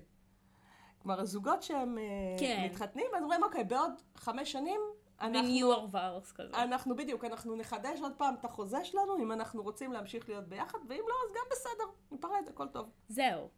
כלומר, 0.98 1.20
הזוגות 1.20 1.62
שהם 1.62 1.98
אה, 1.98 2.04
כן. 2.38 2.62
מתחתנים, 2.70 3.06
אז 3.16 3.22
אומרים, 3.22 3.42
אוקיי, 3.42 3.64
בעוד 3.64 3.92
חמש 4.16 4.52
שנים, 4.52 4.80
אנחנו... 5.20 5.48
ניו 5.48 5.72
ארוורס 5.72 6.32
כזה. 6.32 6.56
אנחנו 6.56 6.96
בדיוק, 6.96 7.24
אנחנו 7.24 7.56
נחדש 7.56 8.00
עוד 8.00 8.12
פעם 8.16 8.34
את 8.40 8.44
החוזה 8.44 8.84
שלנו, 8.84 9.18
אם 9.18 9.32
אנחנו 9.32 9.62
רוצים 9.62 9.92
להמשיך 9.92 10.28
להיות 10.28 10.48
ביחד, 10.48 10.78
ואם 10.88 11.04
לא, 11.08 11.14
אז 11.26 11.34
גם 11.34 11.44
בסדר, 11.50 11.84
ניפרד, 12.10 12.48
הכל 12.48 12.68
טוב. 12.68 12.90
זהו. 13.08 13.48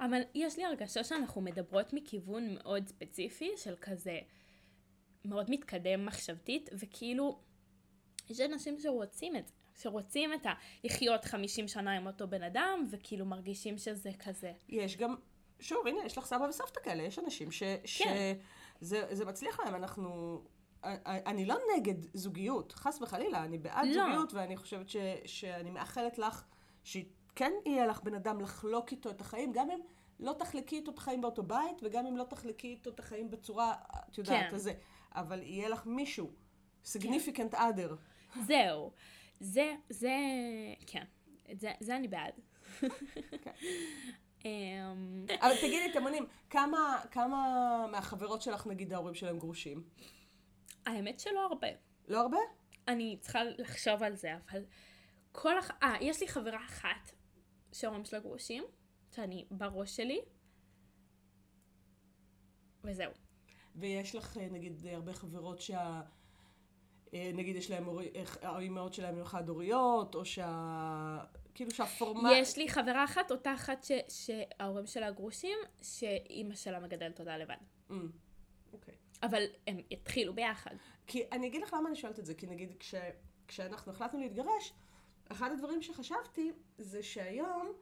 אבל 0.00 0.20
יש 0.34 0.56
לי 0.56 0.64
הרגשה 0.64 1.04
שאנחנו 1.04 1.40
מדברות 1.40 1.92
מכיוון 1.92 2.54
מאוד 2.54 2.88
ספציפי, 2.88 3.50
של 3.56 3.74
כזה 3.80 4.18
מאוד 5.24 5.50
מתקדם 5.50 6.06
מחשבתית, 6.06 6.70
וכאילו, 6.72 7.38
יש 8.30 8.40
אנשים 8.40 8.78
שרוצים 8.80 9.36
את 9.36 9.46
זה, 9.46 9.52
שרוצים 9.80 10.34
את 10.34 10.46
ה... 10.46 10.52
לחיות 10.84 11.24
50 11.24 11.68
שנה 11.68 11.96
עם 11.96 12.06
אותו 12.06 12.28
בן 12.28 12.42
אדם, 12.42 12.86
וכאילו 12.90 13.26
מרגישים 13.26 13.78
שזה 13.78 14.10
כזה. 14.18 14.52
יש 14.68 14.96
גם, 14.96 15.14
שוב, 15.60 15.86
הנה, 15.86 16.04
יש 16.06 16.18
לך 16.18 16.26
סבא 16.26 16.44
וסבתא 16.44 16.80
כאלה, 16.80 17.02
יש 17.02 17.18
אנשים 17.18 17.52
ש... 17.52 17.62
כן. 17.62 18.34
שזה 18.80 19.06
זה 19.10 19.24
מצליח 19.24 19.60
להם, 19.60 19.74
אנחנו... 19.74 20.40
אני 21.04 21.44
לא 21.44 21.56
נגד 21.76 21.94
זוגיות, 22.14 22.72
חס 22.72 23.02
וחלילה, 23.02 23.44
אני 23.44 23.58
בעד 23.58 23.86
לא. 23.86 24.04
זוגיות, 24.04 24.34
ואני 24.34 24.56
חושבת 24.56 24.88
ש, 24.88 24.96
שאני 25.24 25.70
מאחלת 25.70 26.18
לך 26.18 26.44
שכן 26.84 27.52
יהיה 27.66 27.86
לך 27.86 28.02
בן 28.02 28.14
אדם 28.14 28.40
לחלוק 28.40 28.92
איתו 28.92 29.10
את 29.10 29.20
החיים, 29.20 29.52
גם 29.52 29.70
אם 29.70 29.80
לא 30.20 30.32
תחלקי 30.38 30.76
איתו 30.76 30.90
את 30.90 30.98
החיים 30.98 31.20
באותו 31.20 31.42
בית, 31.42 31.80
וגם 31.82 32.06
אם 32.06 32.16
לא 32.16 32.24
תחלקי 32.24 32.68
איתו 32.68 32.90
את 32.90 33.00
החיים 33.00 33.30
בצורה, 33.30 33.74
את 34.10 34.18
יודעת, 34.18 34.50
כן. 34.50 34.54
הזה. 34.54 34.72
אבל 35.14 35.42
יהיה 35.42 35.68
לך 35.68 35.86
מישהו, 35.86 36.32
significant 36.84 37.54
other. 37.54 37.92
זהו. 38.46 38.92
זה, 39.40 39.74
זה, 39.90 40.16
כן. 40.86 41.04
זה, 41.52 41.72
זה 41.80 41.96
אני 41.96 42.08
בעד. 42.08 42.40
כן. 43.42 43.52
אמ, 44.44 45.26
אבל 45.40 45.56
תגידי, 45.56 45.92
תמונים, 45.92 46.26
כמה, 46.50 47.00
כמה 47.10 47.86
מהחברות 47.90 48.42
שלך, 48.42 48.66
נגיד, 48.66 48.92
ההורים 48.92 49.14
שלהם 49.14 49.38
גרושים? 49.38 49.82
האמת 50.86 51.20
שלא 51.20 51.46
הרבה. 51.46 51.68
לא 52.08 52.20
הרבה? 52.20 52.38
אני 52.88 53.16
צריכה 53.20 53.44
לחשוב 53.44 54.02
על 54.02 54.16
זה, 54.16 54.34
אבל 54.36 54.64
כל 55.32 55.58
הח... 55.58 55.70
אה, 55.82 55.96
יש 56.00 56.20
לי 56.20 56.28
חברה 56.28 56.64
אחת 56.66 57.10
שההורים 57.72 58.04
שלה 58.04 58.18
גרושים, 58.18 58.64
שאני 59.10 59.46
בראש 59.50 59.96
שלי, 59.96 60.20
וזהו. 62.84 63.10
ויש 63.76 64.14
לך, 64.14 64.36
אה, 64.36 64.48
נגיד, 64.50 64.86
אה, 64.86 64.94
הרבה 64.94 65.12
חברות 65.12 65.60
שה... 65.60 66.00
אה, 67.14 67.30
נגיד, 67.34 67.56
יש 67.56 67.70
להם, 67.70 67.88
האימהות 68.42 68.94
שלהם 68.94 69.18
הן 69.18 69.24
חד-הוריות, 69.24 70.14
או 70.14 70.24
שה... 70.24 71.18
כאילו 71.54 71.70
שהפורמט... 71.70 72.32
יש 72.34 72.56
לי 72.56 72.68
חברה 72.68 73.04
אחת, 73.04 73.30
אותה 73.30 73.54
אחת 73.54 73.84
ש... 73.84 73.92
שההורים 74.08 74.86
שלה 74.86 75.10
גרושים, 75.10 75.58
שאימא 75.82 76.54
שלה 76.54 76.80
מגדלת 76.80 77.20
אותה 77.20 77.38
לבד. 77.38 77.56
Mm, 77.90 77.94
אוקיי. 78.72 78.94
אבל 79.22 79.42
הם 79.66 79.78
התחילו 79.90 80.34
ביחד. 80.34 80.74
כי 81.06 81.22
אני 81.32 81.46
אגיד 81.46 81.62
לך 81.62 81.74
למה 81.74 81.88
אני 81.88 81.96
שואלת 81.96 82.18
את 82.18 82.26
זה, 82.26 82.34
כי 82.34 82.46
נגיד 82.46 82.74
כש, 82.78 82.94
כשאנחנו 83.48 83.92
החלטנו 83.92 84.20
להתגרש, 84.20 84.72
אחד 85.32 85.50
הדברים 85.52 85.82
שחשבתי 85.82 86.52
זה 86.78 87.02
שהיום 87.02 87.72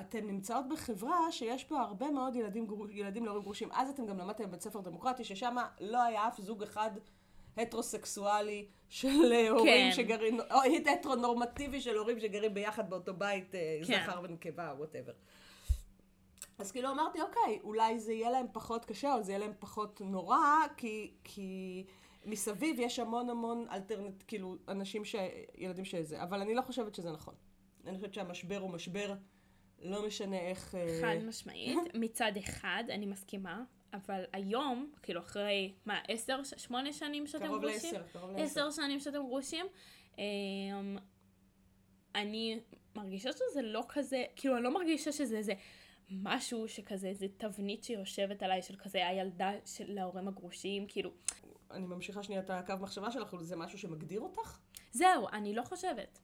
אתן 0.00 0.26
נמצאות 0.26 0.68
בחברה 0.68 1.32
שיש 1.32 1.70
בה 1.70 1.80
הרבה 1.80 2.10
מאוד 2.10 2.36
ילדים, 2.36 2.66
גרו- 2.66 2.90
ילדים 2.90 3.24
להורים 3.24 3.42
גרושים. 3.42 3.68
אז 3.72 3.90
אתם 3.90 4.06
גם 4.06 4.18
למדתם 4.18 4.44
בבית 4.44 4.60
ספר 4.60 4.80
דמוקרטי, 4.80 5.24
ששם 5.24 5.56
לא 5.80 6.02
היה 6.02 6.28
אף 6.28 6.40
זוג 6.40 6.62
אחד 6.62 6.90
הטרוסקסואלי 7.56 8.66
של 8.88 9.32
אה, 9.32 9.48
הורים 9.50 9.90
כן. 9.90 9.96
שגרים, 9.96 10.40
או 10.40 10.90
הטרונורמטיבי 10.92 11.80
של 11.80 11.96
הורים 11.96 12.20
שגרים 12.20 12.54
ביחד 12.54 12.90
באותו 12.90 13.14
בית, 13.14 13.54
אה, 13.54 13.78
כן. 13.86 14.02
זכר 14.04 14.20
ונקבה, 14.22 14.74
whatever. 14.78 15.12
אז 16.58 16.72
כאילו 16.72 16.90
אמרתי, 16.90 17.20
אוקיי, 17.22 17.60
אולי 17.62 17.98
זה 17.98 18.12
יהיה 18.12 18.30
להם 18.30 18.46
פחות 18.52 18.84
קשה, 18.84 19.14
או 19.14 19.22
זה 19.22 19.32
יהיה 19.32 19.38
להם 19.38 19.52
פחות 19.58 20.00
נורא, 20.04 20.38
כי, 20.76 21.14
כי 21.24 21.84
מסביב 22.24 22.76
יש 22.80 22.98
המון 22.98 23.30
המון 23.30 23.66
אלטרנט, 23.70 24.24
כאילו, 24.26 24.56
אנשים 24.68 25.04
ש... 25.04 25.14
ילדים 25.54 25.84
שזה, 25.84 26.22
אבל 26.22 26.40
אני 26.40 26.54
לא 26.54 26.62
חושבת 26.62 26.94
שזה 26.94 27.12
נכון. 27.12 27.34
אני 27.86 27.96
חושבת 27.96 28.14
שהמשבר 28.14 28.58
הוא 28.58 28.70
משבר, 28.70 29.14
לא 29.84 30.06
משנה 30.06 30.38
איך... 30.38 30.74
אה, 30.74 30.98
חד 31.00 31.24
משמעית. 31.24 31.78
מצד 31.94 32.32
אחד, 32.38 32.84
אני 32.90 33.06
מסכימה, 33.06 33.62
אבל 33.92 34.24
היום, 34.32 34.92
כאילו 35.02 35.20
אחרי, 35.20 35.72
מה, 35.86 36.00
עשר, 36.08 36.44
שמונה 36.44 36.92
שנים 36.92 37.26
שאתם 37.26 37.46
קרוב 37.46 37.60
גרושים? 37.60 37.94
לעשר, 37.94 38.02
קרוב 38.12 38.30
לעשר. 38.30 38.44
עשר 38.44 38.70
שנים 38.70 39.00
שאתם 39.00 39.26
גרושים, 39.26 39.66
אמ, 40.18 40.96
אני 42.14 42.60
מרגישה 42.96 43.30
שזה 43.32 43.62
לא 43.62 43.84
כזה, 43.88 44.24
כאילו, 44.36 44.56
אני 44.56 44.64
לא 44.64 44.74
מרגישה 44.74 45.12
שזה 45.12 45.36
איזה 45.36 45.52
משהו 46.10 46.68
שכזה, 46.68 47.08
איזה 47.08 47.26
תבנית 47.36 47.84
שיושבת 47.84 48.42
עליי 48.42 48.62
של 48.62 48.76
כזה 48.76 49.08
הילדה 49.08 49.50
של 49.64 49.98
ההורים 49.98 50.28
הגרושים, 50.28 50.86
כאילו, 50.88 51.10
אני 51.70 51.86
ממשיכה 51.86 52.22
שנייה 52.22 52.40
את 52.40 52.50
הקו 52.50 52.74
מחשבה 52.80 53.10
שלך, 53.10 53.36
זה 53.40 53.56
משהו 53.56 53.78
שמגדיר 53.78 54.20
אותך? 54.20 54.58
זהו, 54.92 55.28
אני 55.32 55.54
לא 55.54 55.62
חושבת. 55.62 56.18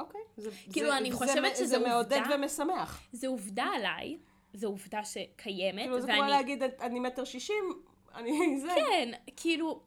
אוקיי. 0.00 0.20
זה, 0.36 0.50
כאילו, 0.72 0.90
זה, 0.90 0.96
אני 0.96 1.10
זה, 1.10 1.16
חושבת 1.16 1.56
זה, 1.56 1.64
שזה 1.64 1.66
זה 1.66 1.78
מעודד 1.78 2.18
עובדה. 2.18 2.34
ומשמח. 2.34 3.02
זו 3.12 3.26
עובדה 3.28 3.64
עליי, 3.64 4.18
זו 4.52 4.66
עובדה 4.66 5.04
שקיימת, 5.04 5.82
כאילו, 5.82 6.00
זה 6.00 6.06
ואני... 6.06 6.18
כמו 6.18 6.28
להגיד, 6.28 6.62
אני 6.62 7.00
מטר 7.00 7.24
שישים, 7.24 7.82
אני 8.14 8.32
זה. 8.62 8.68
כן, 8.74 9.10
כאילו, 9.36 9.82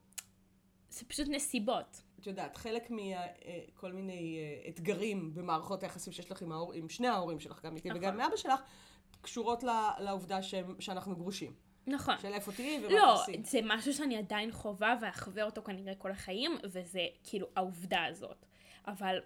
זה 0.90 1.06
פשוט 1.06 1.28
נסיבות. 1.30 2.02
את 2.20 2.28
יודעת, 2.28 2.58
חלק 2.58 2.88
מכל 2.92 3.92
מיני 3.92 4.38
אה, 4.40 4.70
אתגרים 4.70 5.34
במערכות 5.34 5.84
היחסים 5.84 6.14
שיש 6.14 6.32
לך 6.32 6.42
עם, 6.42 6.52
ההור, 6.52 6.74
עם 6.74 6.90
שני 6.90 7.08
ההורים 7.08 7.40
שלך, 7.40 7.66
גם 7.66 7.76
איתי 7.76 7.90
נכון. 7.90 8.02
וגם 8.02 8.14
עם 8.14 8.22
אבא 8.22 8.36
שלך, 8.36 8.62
קשורות 9.22 9.64
ל- 9.64 9.90
לעובדה 10.00 10.42
שהם, 10.42 10.76
שאנחנו 10.80 11.16
גרושים. 11.16 11.54
נכון. 11.88 12.16
של 12.22 12.34
איפה 12.34 12.52
תהיי 12.52 12.86
ומה 12.86 12.94
לא, 12.96 13.16
תעשי. 13.18 13.42
זה 13.44 13.60
משהו 13.64 13.94
שאני 13.94 14.18
עדיין 14.18 14.52
חווה 14.52 14.96
ואחווה 15.02 15.44
אותו 15.44 15.64
כנראה 15.64 15.96
כל 15.96 16.12
החיים, 16.12 16.58
וזה 16.64 17.02
כאילו 17.24 17.48
העובדה 17.56 18.06
הזאת. 18.06 18.46
אבל 18.88 19.20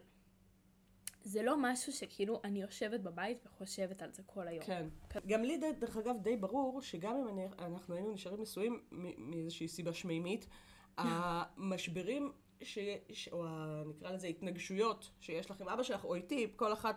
זה 1.27 1.43
לא 1.43 1.55
משהו 1.57 1.93
שכאילו 1.93 2.41
אני 2.43 2.61
יושבת 2.61 2.99
בבית 2.99 3.45
וחושבת 3.45 4.01
על 4.01 4.13
זה 4.13 4.23
כל 4.25 4.47
היום. 4.47 4.65
כן. 4.65 4.87
גם 5.27 5.43
לי, 5.43 5.57
דרך 5.79 5.97
אגב, 5.97 6.15
די 6.21 6.37
ברור 6.37 6.81
שגם 6.81 7.15
אם 7.15 7.27
אני, 7.27 7.45
אנחנו 7.59 7.95
היינו 7.95 8.11
נשארים 8.11 8.41
נשואים 8.41 8.81
מאיזושהי 9.17 9.67
סיבה 9.67 9.93
שמימית, 9.93 10.47
המשברים, 10.97 12.31
ש, 12.61 12.79
ש, 13.13 13.27
או 13.27 13.45
נקרא 13.85 14.11
לזה 14.11 14.27
התנגשויות 14.27 15.11
שיש 15.19 15.51
לך 15.51 15.61
עם 15.61 15.69
אבא 15.69 15.83
שלך, 15.83 16.05
או 16.05 16.15
איתי, 16.15 16.47
כל 16.55 16.73
אחת 16.73 16.95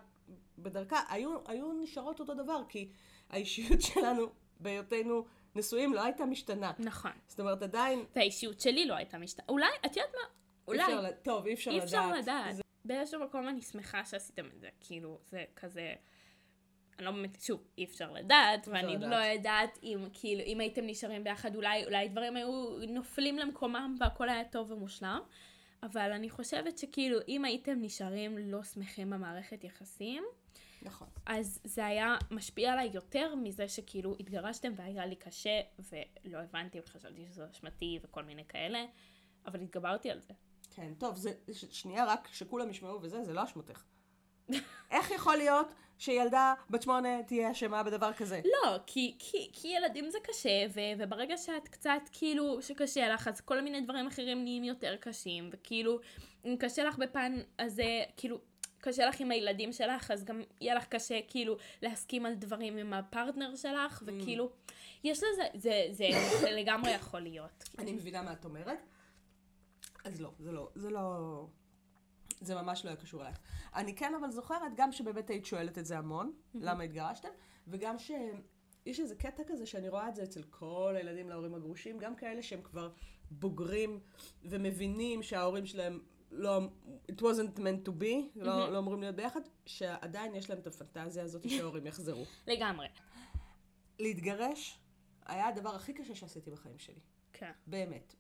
בדרכה, 0.59 1.01
היו, 1.09 1.39
היו 1.47 1.73
נשארות 1.73 2.21
אותו 2.21 2.35
דבר, 2.35 2.63
כי 2.69 2.93
האישיות 3.31 3.81
שלנו, 3.81 4.27
בהיותנו 4.61 5.25
נשואים, 5.55 5.95
לא 5.95 6.03
הייתה 6.05 6.27
משתנה. 6.27 6.73
נכון. 6.79 7.13
זאת 7.27 7.41
אומרת, 7.41 7.63
עדיין 7.63 8.05
והאישיות 8.17 8.61
שלי 8.61 8.87
לא 8.87 8.95
הייתה 8.95 9.19
משתנה. 9.19 9.45
אולי, 9.49 9.67
את 9.87 9.97
יודעת 9.97 10.15
מה? 10.15 10.29
אולי. 10.69 10.79
אי 10.79 10.85
אפשר, 10.85 11.11
טוב, 11.23 11.47
אי 11.47 11.55
אפשר 11.55 11.71
אי 11.71 11.77
לדעת. 11.77 11.87
אפשר 11.89 12.13
לדעת. 12.13 12.70
באיזשהו 12.91 13.25
מקום 13.25 13.49
אני 13.49 13.63
שמחה 13.63 14.05
שעשיתם 14.05 14.47
את 14.55 14.61
זה. 14.61 14.69
כאילו, 14.81 15.19
זה 15.25 15.45
כזה... 15.57 15.95
אני 16.99 17.07
לא 17.07 17.13
באמת, 17.13 17.41
שוב, 17.41 17.65
אי 17.79 17.85
אפשר 17.85 18.13
לדעת, 18.13 18.69
ואני 18.69 18.95
לדעת. 18.95 19.11
לא 19.11 19.17
יודעת 19.17 19.79
אם, 19.83 20.09
כאילו, 20.13 20.43
אם 20.43 20.61
הייתם 20.61 20.87
נשארים 20.87 21.25
ביחד, 21.25 21.57
אולי, 21.57 21.85
אולי 21.85 22.09
דברים 22.09 22.37
היו 22.37 22.79
נופלים 22.89 23.39
למקומם 23.39 23.97
והכל 24.01 24.29
היה 24.29 24.45
טוב 24.45 24.71
ומושלם. 24.71 25.21
אבל 25.83 26.13
אני 26.13 26.31
חושבת 26.31 26.79
שכאילו, 26.79 27.19
אם 27.29 27.45
הייתם 27.45 27.79
נשארים 27.81 28.39
לא 28.39 28.65
שמחים 28.65 29.11
במערכת 29.11 29.65
יחסים, 29.65 30.25
נכון. 30.83 31.09
אז 31.27 31.61
זה 31.65 31.87
היה 31.87 32.17
משפיע 32.31 32.73
עליי 32.73 32.91
יותר 32.95 33.35
מזה 33.35 33.69
שכאילו 33.69 34.17
התגרשתם 34.21 34.73
והיה 34.77 35.07
לי 35.07 35.17
קשה, 35.17 35.61
ולא 35.79 36.39
הבנתי 36.39 36.81
וחשבתי 36.81 37.27
שזו 37.27 37.43
אשמתי 37.51 37.99
וכל 38.03 38.25
מיני 38.25 38.45
כאלה, 38.45 38.85
אבל 39.47 39.61
התגברתי 39.61 40.11
על 40.11 40.21
זה. 40.21 40.35
כן, 40.71 40.95
טוב, 40.99 41.17
זה, 41.17 41.33
שנייה 41.71 42.05
רק, 42.05 42.29
שכולם 42.33 42.71
ישמעו 42.71 43.03
וזה, 43.03 43.25
זה 43.25 43.33
לא 43.33 43.45
אשמתך. 43.45 43.83
איך 44.91 45.11
יכול 45.11 45.37
להיות 45.37 45.75
שילדה 45.99 46.55
בת 46.71 46.83
שמונה 46.83 47.23
תהיה 47.23 47.51
אשמה 47.51 47.83
בדבר 47.83 48.13
כזה? 48.13 48.41
לא, 48.45 48.77
כי, 48.87 49.15
כי, 49.19 49.51
כי 49.53 49.69
ילדים 49.69 50.11
זה 50.11 50.19
קשה, 50.23 50.67
ו, 50.75 50.81
וברגע 50.99 51.37
שאת 51.37 51.69
קצת 51.69 52.01
כאילו 52.13 52.63
שקשה 52.63 53.09
לך, 53.09 53.29
אז 53.29 53.41
כל 53.41 53.61
מיני 53.61 53.81
דברים 53.81 54.07
אחרים 54.07 54.43
נהיים 54.43 54.65
יותר 54.65 54.97
קשים, 54.97 55.51
וכאילו, 55.53 56.01
אם 56.45 56.57
קשה 56.59 56.85
לך 56.85 56.99
בפן 56.99 57.41
הזה, 57.59 58.03
כאילו, 58.17 58.39
קשה 58.79 59.07
לך 59.07 59.21
עם 59.21 59.31
הילדים 59.31 59.73
שלך, 59.73 60.11
אז 60.11 60.25
גם 60.25 60.43
יהיה 60.61 60.75
לך 60.75 60.87
קשה 60.87 61.21
כאילו 61.29 61.57
להסכים 61.83 62.27
על 62.27 62.35
דברים 62.35 62.77
עם 62.77 62.93
הפרטנר 62.93 63.57
שלך, 63.57 64.03
וכאילו, 64.07 64.51
יש 65.05 65.19
לזה, 65.19 65.43
זה, 65.55 65.87
זה, 65.91 66.09
זה 66.41 66.51
לגמרי 66.51 66.91
יכול 66.91 67.21
להיות. 67.21 67.65
אני 67.79 67.93
מבינה 67.93 68.23
מה 68.23 68.33
את 68.33 68.45
אומרת. 68.45 68.79
אז 70.05 70.21
לא, 70.21 70.33
זה 70.39 70.53
לא, 70.53 70.71
זה 70.75 70.91
לא, 70.91 71.47
זה 72.41 72.55
ממש 72.55 72.85
לא 72.85 72.91
היה 72.91 72.97
קשור 72.97 73.23
אלייך. 73.23 73.39
אני 73.75 73.97
כן 73.97 74.13
אבל 74.21 74.31
זוכרת 74.31 74.73
גם 74.77 74.93
שבאמת 74.93 75.31
היית 75.31 75.47
שואלת 75.47 75.79
את 75.79 75.87
זה 75.87 75.99
המון, 75.99 76.33
למה 76.55 76.85
התגרשתם, 76.85 77.29
וגם 77.69 77.99
שיש 77.99 79.01
איזה 79.01 79.15
קטע 79.15 79.43
כזה 79.47 79.67
שאני 79.67 79.89
רואה 79.89 80.09
את 80.09 80.15
זה 80.15 80.23
אצל 80.23 80.43
כל 80.43 80.95
הילדים 80.97 81.29
להורים 81.29 81.55
הגרושים, 81.55 81.99
גם 81.99 82.17
כאלה 82.17 82.43
שהם 82.43 82.63
כבר 82.63 82.91
בוגרים 83.31 84.01
ומבינים 84.43 85.23
שההורים 85.23 85.67
שלהם 85.67 86.01
לא, 86.31 86.61
it 87.13 87.21
wasn't 87.21 87.59
meant 87.59 87.89
to 87.89 88.03
be, 88.03 88.15
לא, 88.35 88.73
לא 88.73 88.79
אמורים 88.79 89.01
להיות 89.01 89.17
ביחד, 89.17 89.41
שעדיין 89.67 90.35
יש 90.35 90.51
להם 90.51 90.59
את 90.59 90.67
הפנטזיה 90.67 91.25
הזאת 91.25 91.51
שההורים 91.51 91.87
יחזרו. 91.87 92.25
לגמרי. 92.47 92.87
להתגרש 93.99 94.81
היה 95.27 95.49
הדבר 95.49 95.75
הכי 95.75 95.93
קשה 95.93 96.15
שעשיתי 96.15 96.51
בחיים 96.51 96.79
שלי. 96.79 97.01
כן. 97.33 97.53
באמת. 97.67 98.15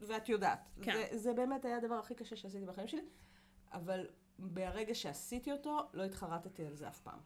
ואת, 0.00 0.28
יודעת. 0.28 0.68
כן. 0.82 0.92
זה, 0.92 1.18
זה 1.18 1.32
באמת 1.32 1.64
היה 1.64 1.76
הדבר 1.76 1.94
הכי 1.94 2.14
קשה 2.14 2.36
שעשיתי 2.36 2.66
בחיים 2.66 2.88
שלי, 2.88 3.02
אבל 3.72 4.06
ברגע 4.38 4.94
שעשיתי 4.94 5.52
אותו, 5.52 5.78
לא 5.94 6.02
התחרטתי 6.02 6.66
על 6.66 6.76
זה 6.76 6.88
אף 6.88 7.00
פעם. 7.00 7.18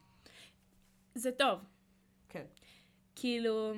זה 1.14 1.32
טוב. 1.32 1.60
כן. 2.28 2.44
כאילו, 3.16 3.72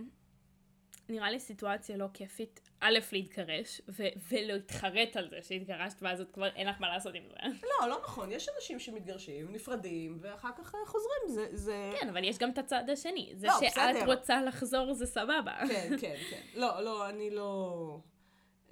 נראה 1.08 1.30
לי 1.30 1.40
סיטואציה 1.40 1.96
לא 1.96 2.06
כיפית, 2.14 2.60
א', 2.80 2.98
להתגרש, 3.12 3.80
ו- 3.88 4.02
ולהתחרט 4.32 5.16
על 5.16 5.28
זה 5.28 5.42
שהתגרשת, 5.42 6.02
ואז 6.02 6.20
את 6.20 6.30
כבר 6.32 6.46
אין 6.46 6.68
לך 6.68 6.80
מה 6.80 6.88
לעשות 6.88 7.14
עם 7.14 7.22
זה. 7.28 7.34
לא, 7.62 7.88
לא 7.88 8.00
נכון, 8.04 8.32
יש 8.32 8.48
אנשים 8.56 8.78
שמתגרשים, 8.78 9.52
נפרדים, 9.52 10.18
ואחר 10.20 10.50
כך 10.58 10.74
אה, 10.74 10.80
חוזרים, 10.86 11.28
זה... 11.28 11.56
זה... 11.56 11.90
כן, 12.00 12.08
אבל 12.08 12.24
יש 12.24 12.38
גם 12.38 12.50
את 12.50 12.58
הצד 12.58 12.90
השני. 12.90 13.32
זה 13.36 13.46
לא, 13.46 13.52
שאת 13.60 13.70
בסדר. 13.70 14.04
רוצה 14.14 14.42
לחזור 14.42 14.94
זה 14.94 15.06
סבבה. 15.06 15.54
כן, 15.68 15.90
כן, 16.00 16.16
כן. 16.30 16.42
לא, 16.54 16.80
לא, 16.80 17.08
אני 17.08 17.30
לא... 17.30 17.98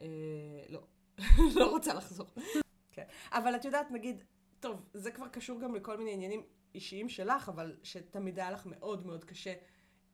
אה, 0.00 0.06
לא. 0.68 0.82
לא 1.56 1.70
רוצה 1.70 1.94
לחזור. 1.94 2.26
כן. 2.92 3.04
אבל 3.32 3.56
את 3.56 3.64
יודעת, 3.64 3.90
נגיד, 3.90 4.24
טוב, 4.60 4.82
זה 4.94 5.10
כבר 5.10 5.28
קשור 5.28 5.60
גם 5.60 5.74
לכל 5.74 5.96
מיני 5.96 6.12
עניינים 6.12 6.42
אישיים 6.74 7.08
שלך, 7.08 7.48
אבל 7.48 7.76
שתמיד 7.82 8.38
היה 8.38 8.50
לך 8.50 8.66
מאוד 8.66 9.06
מאוד 9.06 9.24
קשה 9.24 9.54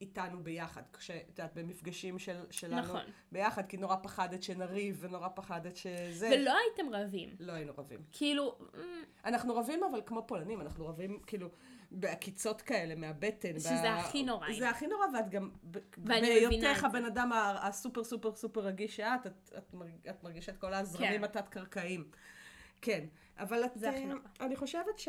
איתנו 0.01 0.43
ביחד. 0.43 0.83
קשה, 0.91 1.17
את 1.17 1.39
יודעת, 1.39 1.55
במפגשים 1.55 2.19
של, 2.19 2.45
שלנו 2.51 2.83
נכון. 2.83 3.03
ביחד, 3.33 3.67
כי 3.67 3.77
נורא 3.77 3.97
פחדת 4.03 4.43
שנריב, 4.43 4.97
ונורא 5.01 5.29
פחדת 5.35 5.77
שזה... 5.77 6.31
ולא 6.33 6.55
הייתם 6.59 6.95
רבים. 6.95 7.37
לא 7.41 7.53
היינו 7.53 7.73
רבים. 7.79 8.01
כאילו, 8.13 8.59
mm, 8.61 8.77
אנחנו 9.25 9.57
רבים 9.57 9.85
אבל 9.85 10.01
כמו 10.07 10.27
פולנים, 10.27 10.61
אנחנו 10.61 10.87
רבים 10.87 11.21
כאילו 11.27 11.49
בעקיצות 11.91 12.63
כאלה 12.63 12.95
מהבטן. 12.95 13.59
שזה 13.59 13.69
בה- 13.83 13.97
הכי 13.97 14.23
נורא. 14.23 14.53
זה 14.59 14.71
הכי 14.71 14.87
נורא, 14.87 15.07
ואת 15.15 15.29
גם, 15.31 15.51
ואני 16.05 16.47
מבינה 16.47 16.63
בהיותך. 16.63 16.85
הבן 16.85 17.05
אדם 17.05 17.33
הסופר 17.63 18.05
סופר 18.05 18.35
סופר 18.35 18.61
רגיש 18.61 18.97
שאת, 18.97 19.27
את, 19.27 19.51
את, 19.59 19.75
את 20.11 20.25
מרגישה 20.25 20.53
את 20.53 20.57
כל 20.57 20.75
הזרמים 20.75 21.19
כן. 21.19 21.25
התת-קרקעיים. 21.25 22.11
כן, 22.83 23.07
אבל 23.39 23.65
את... 23.65 23.71
זה 23.75 23.89
הכי 23.89 23.99
אה, 23.99 24.05
נורא. 24.05 24.21
אני 24.41 24.57
חושבת 24.57 24.99
ש... 24.99 25.09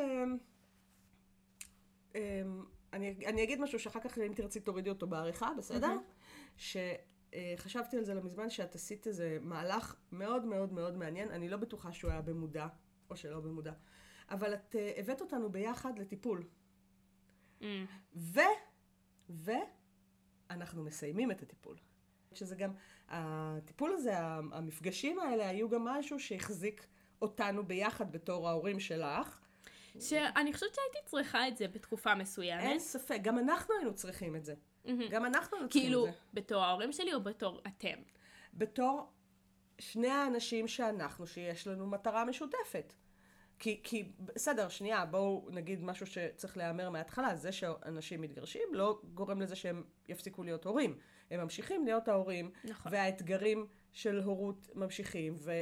אני, 2.93 3.15
אני 3.25 3.43
אגיד 3.43 3.61
משהו 3.61 3.79
שאחר 3.79 3.99
כך 3.99 4.17
אם 4.17 4.33
תרצי 4.35 4.59
תורידי 4.59 4.89
אותו 4.89 5.07
בעריכה, 5.07 5.49
בסדר? 5.57 5.97
שחשבתי 6.57 7.97
על 7.97 8.03
זה 8.03 8.13
לא 8.13 8.23
מזמן, 8.23 8.49
שאת 8.49 8.75
עשית 8.75 9.07
איזה 9.07 9.37
מהלך 9.41 9.95
מאוד 10.11 10.45
מאוד 10.45 10.73
מאוד 10.73 10.97
מעניין, 10.97 11.29
אני 11.31 11.49
לא 11.49 11.57
בטוחה 11.57 11.91
שהוא 11.91 12.11
היה 12.11 12.21
במודע, 12.21 12.67
או 13.09 13.15
שלא 13.15 13.39
במודע, 13.39 13.73
אבל 14.29 14.53
את 14.53 14.75
אה, 14.75 14.91
הבאת 14.97 15.21
אותנו 15.21 15.51
ביחד 15.51 15.99
לטיפול. 15.99 16.43
mm, 17.61 17.63
ו... 18.15 18.39
ו... 19.29 19.51
אנחנו 20.49 20.83
מסיימים 20.83 21.31
את 21.31 21.41
הטיפול. 21.41 21.77
שזה 22.33 22.55
גם, 22.55 22.71
הטיפול 23.07 23.91
הזה, 23.93 24.17
המפגשים 24.51 25.19
האלה, 25.19 25.49
היו 25.49 25.69
גם 25.69 25.85
משהו 25.85 26.19
שהחזיק 26.19 26.87
אותנו 27.21 27.67
ביחד 27.67 28.11
בתור 28.11 28.49
ההורים 28.49 28.79
שלך. 28.79 29.39
שאני 29.99 30.53
חושבת 30.53 30.75
שהייתי 30.75 30.97
צריכה 31.05 31.47
את 31.47 31.57
זה 31.57 31.67
בתקופה 31.67 32.15
מסוימת. 32.15 32.63
אין 32.63 32.79
ספק, 32.79 33.19
גם 33.21 33.39
אנחנו 33.39 33.73
היינו 33.75 33.93
צריכים 33.93 34.35
את 34.35 34.45
זה. 34.45 34.53
מהמם. 34.85 35.07
גם 35.09 35.25
אנחנו 35.25 35.57
היינו 35.57 35.69
צריכים 35.69 35.89
כאילו, 35.89 36.07
את 36.07 36.11
זה. 36.11 36.17
בתור 36.33 36.63
ההורים 36.63 36.91
שלי 36.91 37.13
או 37.13 37.23
בתור 37.23 37.61
אתם? 37.67 38.01
בתור 38.53 39.11
שני 39.79 40.07
האנשים 40.07 40.67
שאנחנו, 40.67 41.27
שיש 41.27 41.67
לנו 41.67 41.87
מטרה 41.87 42.25
משותפת. 42.25 42.93
כי, 43.59 43.79
כי, 43.83 44.11
בסדר, 44.19 44.69
שנייה, 44.69 45.05
בואו 45.05 45.47
נגיד 45.51 45.83
משהו 45.83 46.07
שצריך 46.07 46.57
להיאמר 46.57 46.89
מההתחלה, 46.89 47.35
זה 47.35 47.51
שאנשים 47.51 48.21
מתגרשים 48.21 48.67
לא 48.71 49.01
גורם 49.13 49.41
לזה 49.41 49.55
שהם 49.55 49.83
יפסיקו 50.09 50.43
להיות 50.43 50.65
הורים. 50.65 50.97
הם 51.31 51.39
ממשיכים 51.39 51.85
להיות 51.85 52.07
ההורים, 52.07 52.51
נכון. 52.63 52.91
והאתגרים 52.93 53.67
של 53.91 54.19
הורות 54.19 54.69
ממשיכים, 54.75 55.35
ו- 55.37 55.61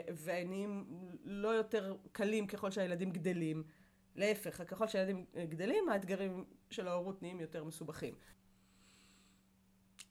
לא 1.23 1.47
יותר 1.47 1.95
קלים 2.11 2.47
ככל 2.47 2.71
שהילדים 2.71 3.11
גדלים. 3.11 3.63
להפך, 4.15 4.61
ככל 4.67 4.87
שהילדים 4.87 5.25
גדלים, 5.35 5.89
האתגרים 5.89 6.45
של 6.69 6.87
ההורות 6.87 7.21
נהיים 7.21 7.39
יותר 7.39 7.63
מסובכים. 7.63 8.15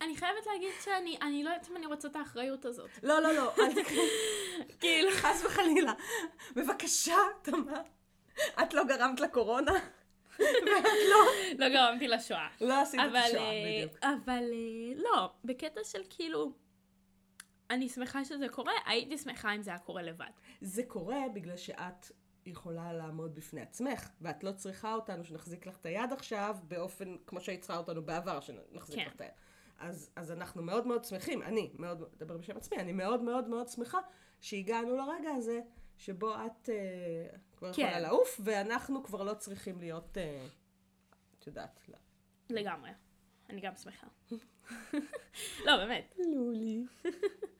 אני 0.00 0.16
חייבת 0.16 0.46
להגיד 0.46 0.72
שאני 0.84 1.18
אני 1.22 1.44
לא 1.44 1.50
יודעת 1.50 1.68
אם 1.70 1.76
אני 1.76 1.86
רוצה 1.86 2.08
את 2.08 2.16
האחריות 2.16 2.64
הזאת. 2.64 2.90
לא, 3.02 3.22
לא, 3.22 3.32
לא, 3.32 3.54
אל 3.58 3.82
תקראי. 3.82 4.08
כאילו, 4.80 5.10
חס 5.10 5.44
וחלילה. 5.44 5.92
בבקשה, 6.56 7.16
תמר. 7.42 7.82
את 8.62 8.74
לא 8.74 8.84
גרמת 8.84 9.20
לקורונה? 9.20 9.72
ואת 10.38 10.84
לא... 11.10 11.18
לא 11.58 11.68
גרמתי 11.68 12.08
לשואה. 12.08 12.48
לא 12.60 12.80
עשית 12.80 13.00
את 13.00 13.14
השואה, 13.14 13.42
אה, 13.42 13.82
בדיוק. 13.84 14.02
אבל 14.02 14.44
אה, 14.52 14.94
לא, 14.96 15.30
בקטע 15.44 15.80
של 15.84 16.02
כאילו, 16.10 16.52
אני 17.70 17.88
שמחה 17.88 18.24
שזה 18.24 18.48
קורה, 18.48 18.72
הייתי 18.86 19.18
שמחה 19.18 19.54
אם 19.54 19.62
זה 19.62 19.70
היה 19.70 19.78
קורה 19.78 20.02
לבד. 20.02 20.30
זה 20.60 20.82
קורה 20.82 21.20
בגלל 21.34 21.56
שאת 21.56 22.06
יכולה 22.46 22.92
לעמוד 22.92 23.34
בפני 23.34 23.60
עצמך, 23.60 24.08
ואת 24.20 24.44
לא 24.44 24.52
צריכה 24.52 24.94
אותנו 24.94 25.24
שנחזיק 25.24 25.66
לך 25.66 25.76
את 25.76 25.86
היד 25.86 26.12
עכשיו 26.12 26.56
באופן 26.68 27.16
כמו 27.26 27.40
שהיית 27.40 27.60
צריכה 27.60 27.76
אותנו 27.78 28.02
בעבר, 28.02 28.40
שנחזיק 28.40 28.98
כן. 28.98 29.06
לך 29.06 29.14
את 29.14 29.20
היד. 29.20 29.32
אז, 29.78 30.10
אז 30.16 30.32
אנחנו 30.32 30.62
מאוד 30.62 30.86
מאוד 30.86 31.04
שמחים, 31.04 31.42
אני 31.42 31.70
מאוד, 31.78 32.04
מדבר 32.14 32.36
בשם 32.36 32.56
עצמי, 32.56 32.78
אני 32.78 32.92
מאוד 32.92 33.22
מאוד 33.22 33.48
מאוד 33.48 33.68
שמחה 33.68 33.98
שהגענו 34.40 34.96
לרגע 34.96 35.30
הזה 35.30 35.60
שבו 35.98 36.34
את 36.34 36.68
אה, 36.68 37.36
כבר 37.56 37.72
כן. 37.72 37.82
יכולה 37.82 38.00
לעוף, 38.00 38.40
ואנחנו 38.44 39.04
כבר 39.04 39.22
לא 39.22 39.34
צריכים 39.34 39.78
להיות, 39.78 40.18
אה, 40.18 40.46
את 41.38 41.46
יודעת, 41.46 41.80
לא. 41.88 41.96
לגמרי. 42.50 42.90
אני 43.50 43.60
גם 43.60 43.76
שמחה. 43.76 44.06
לא, 45.66 45.76
באמת. 45.76 46.14
לולי. 46.34 46.84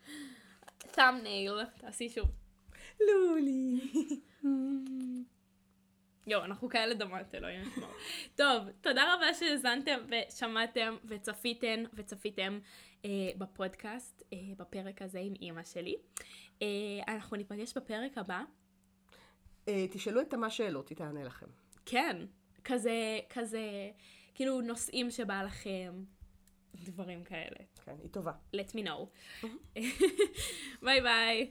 thumbnail, 0.94 1.64
תעשי 1.78 2.08
שוב. 2.08 2.43
לולי. 3.00 3.80
יואו, 6.26 6.44
אנחנו 6.44 6.68
כאלה 6.68 6.94
דמות, 6.94 7.34
אלוהים 7.34 7.62
ישמור. 7.62 7.90
טוב, 8.34 8.70
תודה 8.80 9.14
רבה 9.14 9.34
שהאזנתם 9.34 9.98
ושמעתם 10.10 10.96
וצפיתן 11.04 11.84
וצפיתם 11.94 12.58
אה, 13.04 13.10
בפודקאסט, 13.38 14.22
אה, 14.32 14.38
בפרק 14.56 15.02
הזה 15.02 15.18
עם 15.18 15.34
אימא 15.40 15.64
שלי. 15.64 15.96
אה, 16.62 16.66
אנחנו 17.08 17.36
ניפגש 17.36 17.76
בפרק 17.76 18.18
הבא. 18.18 18.42
אה, 19.68 19.86
תשאלו 19.90 20.20
את 20.20 20.30
תמה 20.30 20.50
שאלות, 20.50 20.88
היא 20.88 20.96
תענה 20.96 21.24
לכם. 21.24 21.46
כן, 21.86 22.16
כזה, 22.64 23.18
כזה, 23.30 23.90
כאילו 24.34 24.60
נושאים 24.60 25.10
שבא 25.10 25.42
לכם, 25.42 26.04
דברים 26.74 27.24
כאלה. 27.24 27.56
כן, 27.84 27.96
היא 28.02 28.10
טובה. 28.10 28.32
let 28.56 28.70
me 28.70 28.80
know. 28.86 29.06
ביי 30.84 31.00
ביי. 31.00 31.50